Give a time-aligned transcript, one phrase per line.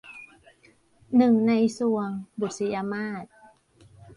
[1.17, 2.09] หนึ่งในทรวง-
[2.39, 3.25] บุษยมาส